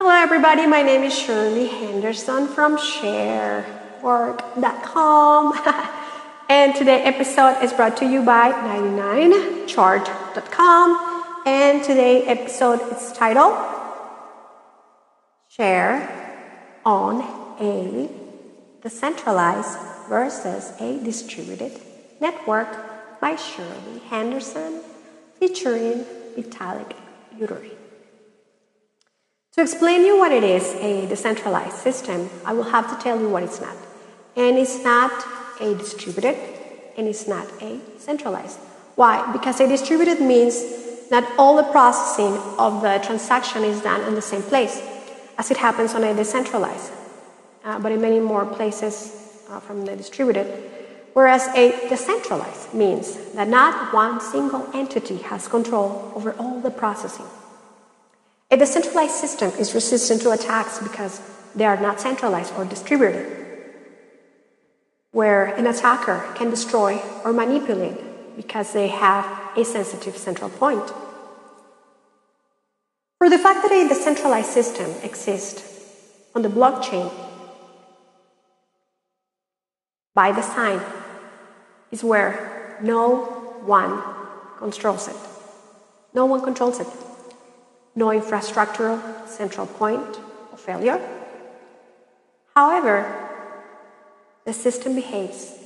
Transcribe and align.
Hello, 0.00 0.12
everybody. 0.12 0.64
My 0.64 0.84
name 0.84 1.02
is 1.02 1.12
Shirley 1.12 1.66
Henderson 1.66 2.46
from 2.46 2.76
sharework.com. 2.76 5.58
and 6.48 6.72
today's 6.76 7.04
episode 7.04 7.60
is 7.64 7.72
brought 7.72 7.96
to 7.96 8.06
you 8.06 8.22
by 8.22 8.52
99chart.com. 8.52 11.42
And 11.46 11.82
today's 11.82 12.28
episode 12.28 12.80
is 12.92 13.12
titled 13.12 13.56
Share 15.48 16.08
on 16.86 17.22
a 17.58 18.08
Decentralized 18.80 19.76
versus 20.08 20.74
a 20.78 21.02
Distributed 21.02 21.72
Network 22.20 23.20
by 23.20 23.34
Shirley 23.34 23.98
Henderson, 24.08 24.80
featuring 25.40 26.04
Vitalik 26.36 26.94
Buterin. 27.36 27.87
To 29.58 29.62
explain 29.62 30.04
you 30.04 30.16
what 30.16 30.30
it 30.30 30.44
is, 30.44 30.72
a 30.76 31.08
decentralized 31.08 31.78
system, 31.78 32.30
I 32.44 32.52
will 32.52 32.70
have 32.70 32.96
to 32.96 33.02
tell 33.02 33.20
you 33.20 33.28
what 33.28 33.42
it's 33.42 33.60
not. 33.60 33.76
And 34.36 34.56
it's 34.56 34.84
not 34.84 35.10
a 35.60 35.74
distributed 35.74 36.36
and 36.96 37.08
it's 37.08 37.26
not 37.26 37.44
a 37.60 37.80
centralized. 37.98 38.60
Why? 38.94 39.32
Because 39.32 39.58
a 39.58 39.66
distributed 39.66 40.20
means 40.20 40.62
not 41.10 41.24
all 41.36 41.56
the 41.56 41.64
processing 41.72 42.38
of 42.56 42.82
the 42.82 43.00
transaction 43.04 43.64
is 43.64 43.80
done 43.80 44.02
in 44.02 44.14
the 44.14 44.22
same 44.22 44.42
place 44.42 44.80
as 45.38 45.50
it 45.50 45.56
happens 45.56 45.92
on 45.96 46.04
a 46.04 46.14
decentralized, 46.14 46.92
uh, 47.64 47.80
but 47.80 47.90
in 47.90 48.00
many 48.00 48.20
more 48.20 48.46
places 48.46 49.42
uh, 49.50 49.58
from 49.58 49.84
the 49.86 49.96
distributed. 49.96 50.46
Whereas 51.14 51.48
a 51.56 51.88
decentralized 51.88 52.74
means 52.74 53.16
that 53.32 53.48
not 53.48 53.92
one 53.92 54.20
single 54.20 54.70
entity 54.72 55.16
has 55.16 55.48
control 55.48 56.12
over 56.14 56.32
all 56.34 56.60
the 56.60 56.70
processing. 56.70 57.26
Eh, 58.50 58.54
a 58.54 58.58
decentralized 58.58 59.14
system 59.14 59.50
is 59.58 59.74
resistant 59.74 60.22
to 60.22 60.30
attacks 60.30 60.78
because 60.78 61.20
they 61.54 61.64
are 61.64 61.80
not 61.80 62.00
centralized 62.00 62.54
or 62.56 62.64
distributed, 62.64 63.26
where 65.12 65.46
an 65.46 65.66
attacker 65.66 66.24
can 66.34 66.50
destroy 66.50 67.00
or 67.24 67.32
manipulate 67.32 67.96
because 68.36 68.72
they 68.72 68.88
have 68.88 69.24
a 69.56 69.64
sensitive 69.64 70.16
central 70.16 70.50
point. 70.50 70.92
For 73.18 73.28
the 73.28 73.38
fact 73.38 73.62
that 73.62 73.72
a 73.72 73.88
decentralized 73.88 74.50
system 74.50 74.90
exists 75.02 75.62
on 76.34 76.42
the 76.42 76.48
blockchain 76.48 77.12
by 80.14 80.32
design 80.32 80.80
is 81.90 82.04
where 82.04 82.78
no 82.82 83.24
one 83.64 84.02
controls 84.58 85.08
it. 85.08 85.16
No 86.14 86.26
one 86.26 86.42
controls 86.42 86.80
it 86.80 86.86
no 87.98 88.06
infrastructural 88.20 89.00
central 89.26 89.66
point 89.66 90.20
of 90.52 90.60
failure. 90.60 91.00
However, 92.54 93.04
the 94.44 94.52
system 94.52 94.94
behaves 94.94 95.56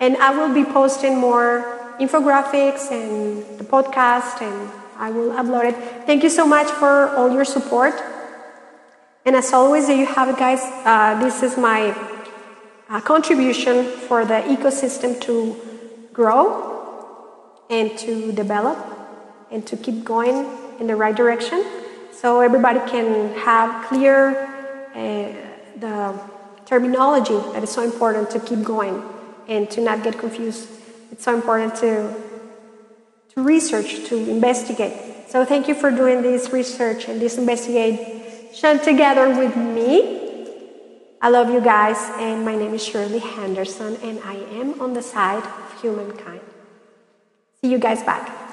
And 0.00 0.16
I 0.16 0.30
will 0.34 0.54
be 0.54 0.64
posting 0.64 1.18
more 1.18 1.94
infographics 2.00 2.90
and 2.90 3.44
the 3.58 3.64
podcast, 3.64 4.40
and 4.40 4.70
I 4.96 5.10
will 5.10 5.32
upload 5.32 5.64
it. 5.70 5.76
Thank 6.06 6.22
you 6.22 6.30
so 6.30 6.46
much 6.46 6.68
for 6.68 7.10
all 7.10 7.30
your 7.30 7.44
support. 7.44 7.94
And 9.26 9.36
as 9.36 9.52
always, 9.52 9.86
there 9.86 9.98
you 9.98 10.06
have 10.06 10.30
it, 10.30 10.38
guys. 10.38 10.62
Uh, 10.64 11.20
this 11.20 11.42
is 11.42 11.58
my 11.58 11.94
uh, 12.88 13.02
contribution 13.02 13.84
for 13.84 14.24
the 14.24 14.40
ecosystem 14.48 15.20
to 15.28 15.56
grow 16.14 16.40
and 17.68 17.98
to 17.98 18.32
develop 18.32 18.78
and 19.50 19.66
to 19.66 19.76
keep 19.76 20.04
going 20.04 20.59
in 20.80 20.86
the 20.86 20.96
right 20.96 21.14
direction 21.14 21.64
so 22.10 22.40
everybody 22.40 22.80
can 22.90 23.32
have 23.34 23.86
clear 23.86 24.30
uh, 24.94 25.32
the 25.76 26.20
terminology 26.66 27.38
that 27.52 27.62
is 27.62 27.70
so 27.70 27.82
important 27.82 28.30
to 28.30 28.40
keep 28.40 28.62
going 28.62 29.02
and 29.48 29.70
to 29.70 29.80
not 29.80 30.02
get 30.02 30.18
confused. 30.18 30.68
It's 31.12 31.24
so 31.24 31.34
important 31.34 31.74
to, 31.76 32.14
to 33.34 33.42
research, 33.42 34.04
to 34.08 34.16
investigate. 34.16 35.28
So 35.28 35.44
thank 35.44 35.68
you 35.68 35.74
for 35.74 35.90
doing 35.90 36.22
this 36.22 36.52
research 36.52 37.08
and 37.08 37.20
this 37.20 37.38
investigation 37.38 38.80
together 38.80 39.28
with 39.30 39.56
me. 39.56 40.18
I 41.22 41.28
love 41.28 41.50
you 41.50 41.60
guys, 41.60 41.98
and 42.18 42.44
my 42.44 42.56
name 42.56 42.72
is 42.72 42.82
Shirley 42.82 43.18
Henderson, 43.18 43.96
and 44.02 44.18
I 44.24 44.36
am 44.58 44.80
on 44.80 44.94
the 44.94 45.02
side 45.02 45.44
of 45.44 45.82
humankind. 45.82 46.40
See 47.60 47.70
you 47.70 47.78
guys 47.78 48.02
back. 48.02 48.49